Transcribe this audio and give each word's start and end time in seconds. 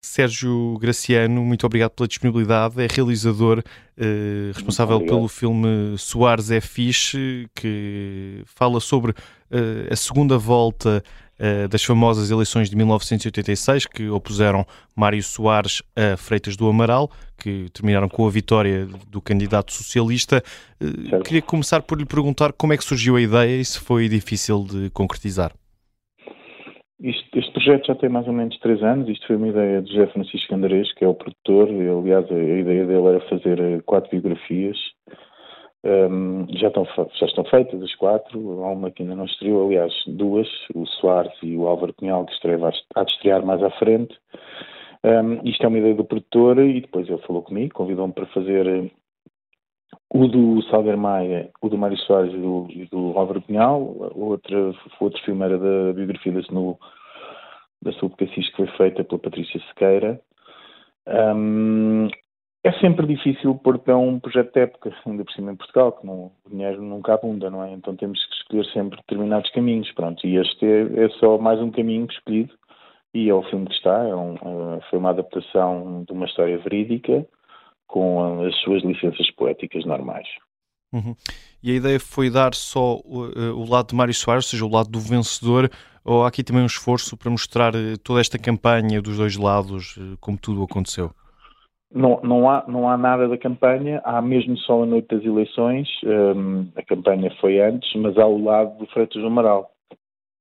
Sérgio 0.00 0.78
Graciano, 0.78 1.44
muito 1.44 1.66
obrigado 1.66 1.90
pela 1.90 2.06
disponibilidade. 2.06 2.80
É 2.80 2.86
realizador 2.88 3.62
eh, 3.96 4.52
responsável 4.54 5.00
pelo 5.00 5.26
filme 5.26 5.98
Soares 5.98 6.52
é 6.52 6.60
Fixe, 6.60 7.48
que 7.54 8.42
fala 8.46 8.78
sobre 8.78 9.12
eh, 9.50 9.88
a 9.90 9.96
segunda 9.96 10.38
volta 10.38 11.02
eh, 11.36 11.66
das 11.66 11.82
famosas 11.82 12.30
eleições 12.30 12.70
de 12.70 12.76
1986, 12.76 13.86
que 13.86 14.08
opuseram 14.08 14.64
Mário 14.94 15.22
Soares 15.22 15.82
a 15.96 16.16
Freitas 16.16 16.56
do 16.56 16.68
Amaral, 16.68 17.10
que 17.36 17.68
terminaram 17.72 18.08
com 18.08 18.24
a 18.24 18.30
vitória 18.30 18.86
do 19.08 19.20
candidato 19.20 19.72
socialista. 19.72 20.42
Queria 21.24 21.42
começar 21.42 21.82
por 21.82 21.98
lhe 21.98 22.06
perguntar 22.06 22.52
como 22.52 22.72
é 22.72 22.76
que 22.76 22.84
surgiu 22.84 23.16
a 23.16 23.20
ideia 23.20 23.60
e 23.60 23.64
se 23.64 23.80
foi 23.80 24.08
difícil 24.08 24.64
de 24.64 24.90
concretizar. 24.90 25.52
Este 27.00 27.38
projeto 27.58 27.86
já 27.88 27.94
tem 27.96 28.08
mais 28.08 28.26
ou 28.28 28.32
menos 28.32 28.56
três 28.60 28.80
anos. 28.84 29.08
Isto 29.08 29.26
foi 29.26 29.36
uma 29.36 29.48
ideia 29.48 29.82
de 29.82 29.92
José 29.92 30.06
Francisco 30.12 30.54
Andarês, 30.54 30.92
que 30.94 31.04
é 31.04 31.08
o 31.08 31.14
produtor. 31.14 31.68
Aliás, 31.68 32.30
a, 32.30 32.34
a, 32.34 32.58
ideia 32.58 32.86
dele 32.86 33.06
era 33.06 33.20
fazer 33.28 33.58
eh, 33.58 33.80
quatro 33.84 34.08
biografias. 34.10 34.76
Um, 35.84 36.46
já, 36.56 36.68
estão, 36.68 36.86
já 37.18 37.26
estão 37.26 37.44
feitas 37.44 37.82
as 37.82 37.94
quatro. 37.96 38.62
Há 38.62 38.70
uma 38.70 38.92
que 38.92 39.02
ainda 39.02 39.16
não 39.16 39.24
estreou, 39.24 39.66
aliás, 39.66 39.92
duas, 40.06 40.48
o 40.72 40.86
Soares 40.86 41.32
e 41.42 41.56
o 41.56 41.66
Álvaro 41.66 41.92
Cunhal, 41.94 42.24
que 42.26 42.32
estreia, 42.32 42.58
de 42.58 43.12
estrear 43.12 43.44
mais 43.44 43.62
à 43.62 43.70
frente. 43.72 44.16
Um, 45.02 45.48
isto 45.48 45.64
é 45.64 45.68
uma 45.68 45.78
ideia 45.78 45.94
do 45.96 46.04
produtor 46.04 46.58
e 46.60 46.80
depois 46.80 47.08
ele 47.08 47.22
falou 47.26 47.42
comigo, 47.42 47.74
convidou-me 47.74 48.12
para 48.12 48.26
fazer 48.26 48.66
eh, 48.68 48.90
o 50.10 50.28
do 50.28 50.62
Salgueiro 50.70 50.98
Maia, 50.98 51.50
o 51.60 51.68
do 51.68 51.76
Mário 51.76 51.98
Soares 51.98 52.32
e 52.32 52.36
do, 52.36 52.66
e 52.70 52.84
do 52.86 53.18
Álvaro 53.18 53.42
Pinhal. 53.42 53.80
O 54.14 54.26
outro, 54.26 54.70
o 55.00 55.04
outro 55.04 55.20
filme 55.24 55.44
era 55.44 55.58
da 55.58 55.92
biografia 55.92 56.32
da 56.32 56.40
Snu, 56.40 56.78
da 57.82 57.92
Sul 57.92 58.10
Cassis, 58.10 58.48
que 58.50 58.56
foi 58.56 58.66
feita 58.76 59.04
pela 59.04 59.20
Patrícia 59.20 59.60
Sequeira. 59.68 60.20
Um, 61.06 62.08
é 62.64 62.72
sempre 62.80 63.06
difícil 63.06 63.54
porque 63.54 63.90
é 63.90 63.94
um 63.94 64.18
projeto 64.18 64.52
de 64.52 64.60
época, 64.60 64.94
ainda 65.06 65.24
por 65.24 65.32
cima 65.32 65.52
em 65.52 65.56
Portugal, 65.56 65.92
que 65.92 66.06
não, 66.06 66.32
o 66.44 66.50
dinheiro 66.50 66.82
nunca 66.82 67.14
abunda, 67.14 67.48
não 67.48 67.64
é? 67.64 67.72
Então 67.72 67.96
temos 67.96 68.24
que 68.26 68.34
escolher 68.34 68.64
sempre 68.72 68.98
determinados 68.98 69.50
caminhos, 69.52 69.90
pronto. 69.92 70.26
E 70.26 70.36
este 70.36 70.66
é, 70.66 71.04
é 71.04 71.08
só 71.20 71.38
mais 71.38 71.60
um 71.60 71.70
caminho 71.70 72.06
escolhido 72.10 72.52
e 73.14 73.28
é 73.30 73.34
o 73.34 73.42
filme 73.44 73.66
que 73.66 73.74
está. 73.74 74.04
É 74.04 74.14
um, 74.14 74.34
é, 74.34 74.80
foi 74.90 74.98
uma 74.98 75.10
adaptação 75.10 76.04
de 76.04 76.12
uma 76.12 76.26
história 76.26 76.58
verídica 76.58 77.26
com 77.86 78.42
as 78.44 78.54
suas 78.60 78.82
licenças 78.82 79.30
poéticas 79.30 79.84
normais. 79.84 80.28
Uhum. 80.92 81.14
E 81.62 81.70
a 81.72 81.74
ideia 81.74 82.00
foi 82.00 82.30
dar 82.30 82.54
só 82.54 82.96
o, 83.04 83.26
eh, 83.36 83.50
o, 83.50 83.68
lado 83.68 83.88
de 83.88 83.94
Mário 83.94 84.14
Soares, 84.14 84.46
ou 84.46 84.50
seja, 84.50 84.64
o 84.64 84.70
lado 84.70 84.88
do 84.88 84.98
vencedor, 84.98 85.70
ou 86.04 86.24
há 86.24 86.28
aqui 86.28 86.42
também 86.42 86.62
um 86.62 86.66
esforço 86.66 87.16
para 87.16 87.30
mostrar 87.30 87.74
eh, 87.74 87.96
toda 88.02 88.20
esta 88.20 88.38
campanha 88.38 89.02
dos 89.02 89.18
dois 89.18 89.36
lados, 89.36 89.98
eh, 89.98 90.16
como 90.20 90.38
tudo 90.38 90.62
aconteceu? 90.62 91.10
Não, 91.92 92.20
não, 92.22 92.50
há, 92.50 92.64
não 92.68 92.88
há 92.88 92.96
nada 92.96 93.28
da 93.28 93.38
campanha, 93.38 94.00
há 94.04 94.20
mesmo 94.20 94.56
só 94.58 94.82
a 94.82 94.86
noite 94.86 95.08
das 95.14 95.24
eleições, 95.24 95.88
um, 96.04 96.68
a 96.76 96.82
campanha 96.82 97.34
foi 97.40 97.60
antes, 97.60 97.90
mas 97.96 98.16
há 98.18 98.26
o 98.26 98.44
lado 98.44 98.76
do 98.78 98.86
Freitas 98.88 99.20
do 99.20 99.26
Amaral. 99.26 99.70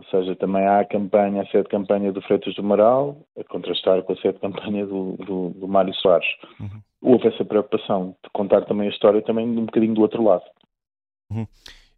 Ou 0.00 0.04
seja, 0.04 0.34
também 0.34 0.66
há 0.66 0.80
a 0.80 0.84
campanha, 0.86 1.42
a 1.42 1.46
sede 1.48 1.68
campanha 1.68 2.10
do 2.10 2.22
Freitas 2.22 2.54
do 2.54 2.62
Amaral, 2.62 3.18
a 3.38 3.44
contrastar 3.44 4.02
com 4.02 4.14
a 4.14 4.16
sede 4.16 4.38
campanha 4.38 4.86
do, 4.86 5.12
do, 5.18 5.50
do 5.50 5.68
Mário 5.68 5.94
Soares. 5.94 6.26
Uhum. 6.58 6.80
Houve 7.02 7.28
essa 7.28 7.44
preocupação 7.44 8.16
de 8.24 8.30
contar 8.32 8.64
também 8.64 8.88
a 8.88 8.90
história 8.90 9.20
também 9.20 9.46
um 9.46 9.66
bocadinho 9.66 9.92
do 9.92 10.00
outro 10.00 10.24
lado. 10.24 10.44
Uhum. 11.30 11.46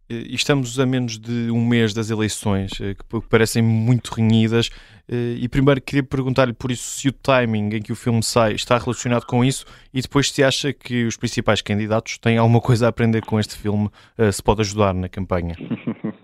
Estamos 0.09 0.77
a 0.81 0.85
menos 0.85 1.17
de 1.17 1.49
um 1.49 1.65
mês 1.65 1.93
das 1.93 2.09
eleições, 2.09 2.73
eh, 2.81 2.93
que 2.93 3.27
parecem 3.29 3.63
muito 3.63 4.13
renhidas. 4.13 4.69
Eh, 5.07 5.37
e 5.39 5.47
primeiro 5.47 5.79
queria 5.79 6.03
perguntar-lhe 6.03 6.51
por 6.51 6.71
isso 6.71 6.83
se 6.83 7.07
o 7.07 7.13
timing 7.13 7.77
em 7.77 7.81
que 7.81 7.93
o 7.93 7.95
filme 7.95 8.21
sai 8.21 8.51
está 8.51 8.77
relacionado 8.77 9.25
com 9.25 9.45
isso 9.45 9.65
e 9.93 10.01
depois 10.01 10.29
se 10.29 10.43
acha 10.43 10.73
que 10.73 11.05
os 11.05 11.15
principais 11.15 11.61
candidatos 11.61 12.17
têm 12.17 12.37
alguma 12.37 12.59
coisa 12.59 12.85
a 12.85 12.89
aprender 12.89 13.21
com 13.25 13.39
este 13.39 13.57
filme, 13.57 13.89
eh, 14.17 14.29
se 14.29 14.43
pode 14.43 14.59
ajudar 14.59 14.93
na 14.93 15.07
campanha. 15.07 15.55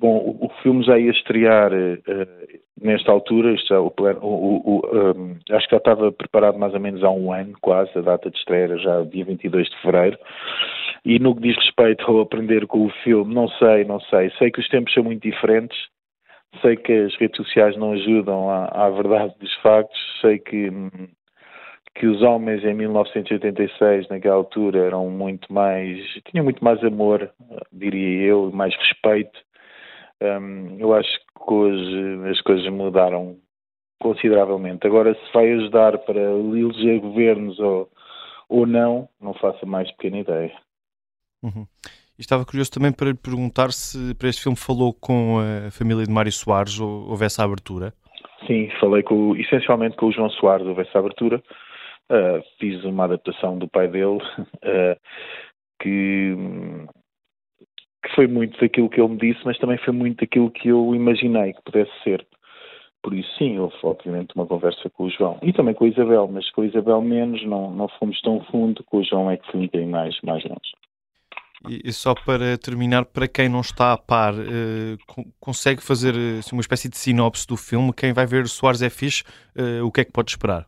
Bom, 0.00 0.38
o, 0.40 0.48
filme 0.62 0.82
já 0.82 0.98
ia 0.98 1.10
estrear 1.10 1.70
uh, 1.70 2.60
nesta 2.80 3.12
altura, 3.12 3.52
isto 3.52 3.74
o, 3.74 3.92
o, 4.22 4.80
um, 4.96 5.36
acho 5.50 5.68
que 5.68 5.74
já 5.74 5.76
estava 5.76 6.10
preparado 6.10 6.58
mais 6.58 6.72
ou 6.72 6.80
menos 6.80 7.04
há 7.04 7.10
um 7.10 7.30
ano, 7.30 7.52
quase, 7.60 7.90
a 7.98 8.00
data 8.00 8.30
de 8.30 8.38
estreia 8.38 8.64
era 8.64 8.78
já 8.78 9.02
dia 9.02 9.26
22 9.26 9.68
de 9.68 9.76
fevereiro. 9.82 10.18
E 11.04 11.18
no 11.18 11.34
que 11.34 11.42
diz 11.42 11.56
respeito 11.56 12.10
ao 12.10 12.20
aprender 12.20 12.66
com 12.66 12.86
o 12.86 12.92
filme, 13.04 13.34
não 13.34 13.46
sei, 13.48 13.84
não 13.84 14.00
sei. 14.00 14.30
Sei 14.38 14.50
que 14.50 14.60
os 14.60 14.68
tempos 14.70 14.94
são 14.94 15.04
muito 15.04 15.20
diferentes, 15.20 15.76
sei 16.62 16.76
que 16.76 16.92
as 16.94 17.14
redes 17.16 17.36
sociais 17.36 17.76
não 17.76 17.92
ajudam 17.92 18.48
à, 18.48 18.86
à 18.86 18.88
verdade 18.88 19.34
dos 19.38 19.54
factos, 19.56 20.00
sei 20.22 20.38
que, 20.38 20.70
que 21.94 22.06
os 22.06 22.22
homens 22.22 22.64
em 22.64 22.72
1986, 22.72 24.08
naquela 24.08 24.36
altura, 24.36 24.78
eram 24.78 25.10
muito 25.10 25.52
mais, 25.52 25.98
tinham 26.30 26.44
muito 26.44 26.64
mais 26.64 26.82
amor, 26.82 27.30
diria 27.70 28.28
eu, 28.28 28.50
mais 28.50 28.74
respeito 28.76 29.38
um, 30.22 30.78
eu 30.78 30.94
acho 30.94 31.10
que 31.18 31.52
hoje 31.52 32.28
as 32.30 32.40
coisas 32.42 32.70
mudaram 32.72 33.36
consideravelmente. 34.00 34.86
Agora, 34.86 35.14
se 35.14 35.32
vai 35.32 35.52
ajudar 35.52 35.98
para 35.98 36.20
eleger 36.20 37.00
governos 37.00 37.58
ou, 37.58 37.90
ou 38.48 38.66
não, 38.66 39.08
não 39.20 39.34
faço 39.34 39.58
a 39.62 39.68
mais 39.68 39.90
pequena 39.92 40.18
ideia. 40.18 40.52
Uhum. 41.42 41.66
Estava 42.18 42.44
curioso 42.44 42.70
também 42.70 42.92
para 42.92 43.08
lhe 43.08 43.14
perguntar 43.14 43.72
se 43.72 44.14
para 44.14 44.28
este 44.28 44.42
filme 44.42 44.56
falou 44.56 44.92
com 44.92 45.38
a 45.38 45.70
família 45.70 46.04
de 46.04 46.12
Mário 46.12 46.32
Soares 46.32 46.78
ou 46.78 47.08
houve 47.08 47.24
essa 47.24 47.42
abertura? 47.42 47.94
Sim, 48.46 48.70
falei 48.78 49.02
com, 49.02 49.34
essencialmente 49.36 49.96
com 49.96 50.06
o 50.06 50.12
João 50.12 50.28
Soares, 50.30 50.66
houve 50.66 50.82
essa 50.82 50.98
abertura. 50.98 51.42
Uh, 52.10 52.42
fiz 52.58 52.82
uma 52.84 53.04
adaptação 53.04 53.56
do 53.56 53.68
pai 53.68 53.88
dele 53.88 54.18
uh, 54.18 55.00
que 55.80 56.34
foi 58.14 58.26
muito 58.26 58.58
daquilo 58.60 58.88
que 58.88 59.00
ele 59.00 59.10
me 59.10 59.18
disse, 59.18 59.40
mas 59.44 59.58
também 59.58 59.78
foi 59.78 59.92
muito 59.92 60.20
daquilo 60.20 60.50
que 60.50 60.68
eu 60.68 60.94
imaginei 60.94 61.52
que 61.52 61.62
pudesse 61.62 61.92
ser. 62.02 62.26
Por 63.02 63.14
isso, 63.14 63.28
sim, 63.38 63.58
houve 63.58 63.74
obviamente 63.82 64.34
uma 64.34 64.46
conversa 64.46 64.90
com 64.90 65.04
o 65.04 65.10
João 65.10 65.38
e 65.42 65.52
também 65.52 65.74
com 65.74 65.84
a 65.84 65.88
Isabel, 65.88 66.28
mas 66.30 66.50
com 66.50 66.60
a 66.60 66.66
Isabel 66.66 67.00
menos, 67.00 67.42
não, 67.46 67.70
não 67.70 67.88
fomos 67.98 68.20
tão 68.20 68.40
fundo, 68.44 68.84
com 68.84 68.98
o 68.98 69.04
João 69.04 69.30
é 69.30 69.38
que 69.38 69.50
fui 69.50 69.60
um 69.60 69.64
bocadinho 69.64 69.90
mais, 69.90 70.20
mais 70.22 70.44
longe. 70.44 70.72
E 71.68 71.92
só 71.92 72.14
para 72.14 72.56
terminar, 72.56 73.04
para 73.04 73.28
quem 73.28 73.46
não 73.46 73.60
está 73.60 73.92
a 73.92 73.98
par, 73.98 74.32
uh, 74.32 75.32
consegue 75.38 75.82
fazer 75.82 76.14
assim, 76.38 76.56
uma 76.56 76.62
espécie 76.62 76.88
de 76.88 76.96
sinopse 76.96 77.46
do 77.46 77.56
filme? 77.56 77.92
Quem 77.92 78.14
vai 78.14 78.24
ver 78.24 78.48
Soares 78.48 78.80
é 78.80 78.88
fixe, 78.88 79.24
uh, 79.54 79.84
o 79.84 79.92
que 79.92 80.00
é 80.00 80.04
que 80.04 80.12
pode 80.12 80.30
esperar? 80.30 80.66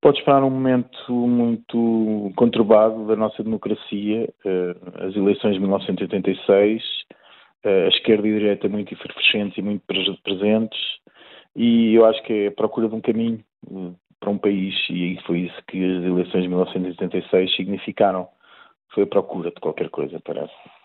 Pode 0.00 0.18
esperar 0.18 0.42
um 0.42 0.50
momento 0.50 1.12
muito 1.12 2.32
conturbado 2.36 3.06
da 3.06 3.16
nossa 3.16 3.42
democracia, 3.42 4.32
eh, 4.44 4.76
as 5.06 5.14
eleições 5.14 5.54
de 5.54 5.60
1986, 5.60 6.82
eh, 7.64 7.84
a 7.84 7.88
esquerda 7.88 8.26
e 8.26 8.34
a 8.34 8.38
direita 8.38 8.68
muito 8.68 8.92
efervescentes 8.94 9.58
e 9.58 9.62
muito 9.62 9.82
presentes, 10.22 10.80
e 11.54 11.94
eu 11.94 12.06
acho 12.06 12.22
que 12.22 12.32
é 12.32 12.46
a 12.46 12.52
procura 12.52 12.88
de 12.88 12.94
um 12.94 13.00
caminho 13.00 13.44
eh, 13.70 13.92
para 14.18 14.30
um 14.30 14.38
país, 14.38 14.74
e 14.90 15.18
foi 15.26 15.40
isso 15.40 15.62
que 15.68 15.78
as 15.78 16.04
eleições 16.04 16.42
de 16.42 16.48
1986 16.48 17.56
significaram. 17.56 18.28
Foi 18.94 19.04
a 19.04 19.06
procura 19.06 19.50
de 19.50 19.60
qualquer 19.60 19.88
coisa, 19.90 20.20
parece. 20.24 20.79